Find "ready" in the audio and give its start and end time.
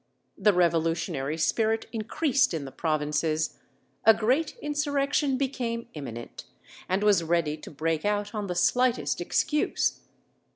7.23-7.55